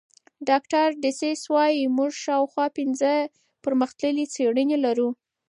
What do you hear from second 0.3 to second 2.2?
ډاکټر ډسیس وايي موږ